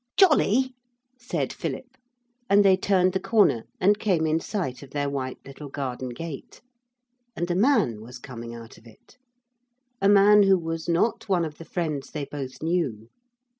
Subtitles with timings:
[0.17, 0.73] 'Jolly,'
[1.19, 1.95] said Philip,
[2.49, 6.59] and they turned the corner and came in sight of their white little garden gate.
[7.35, 9.17] And a man was coming out of it
[10.01, 13.09] a man who was not one of the friends they both knew.